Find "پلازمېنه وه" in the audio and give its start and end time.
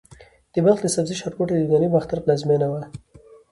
2.23-2.81